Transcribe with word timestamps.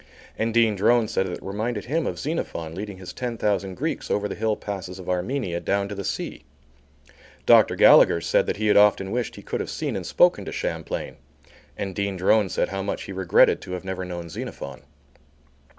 And 0.35 0.51
Dean 0.51 0.75
Drone 0.75 1.07
said 1.07 1.27
that 1.27 1.33
it 1.33 1.43
reminded 1.43 1.85
him 1.85 2.07
of 2.07 2.17
Xenophon 2.17 2.73
leading 2.73 2.97
his 2.97 3.13
ten 3.13 3.37
thousand 3.37 3.75
Greeks 3.75 4.09
over 4.09 4.27
the 4.27 4.33
hill 4.33 4.55
passes 4.55 4.97
of 4.97 5.07
Armenia 5.07 5.59
down 5.59 5.87
to 5.89 5.93
the 5.93 6.03
sea. 6.03 6.43
Dr. 7.45 7.75
Gallagher 7.75 8.19
said 8.19 8.47
the 8.47 8.53
he 8.57 8.65
had 8.65 8.77
often 8.77 9.11
wished 9.11 9.35
he 9.35 9.43
could 9.43 9.59
have 9.59 9.69
seen 9.69 9.95
and 9.95 10.03
spoken 10.07 10.43
to 10.45 10.51
Champlain, 10.51 11.17
and 11.77 11.93
Dean 11.93 12.17
Drone 12.17 12.49
said 12.49 12.69
how 12.69 12.81
much 12.81 13.03
he 13.03 13.11
regretted 13.13 13.61
to 13.61 13.73
have 13.73 13.85
never 13.85 14.03
known 14.03 14.27
Xenophon. 14.27 14.81